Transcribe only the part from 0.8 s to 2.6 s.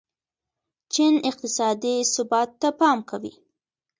چین اقتصادي ثبات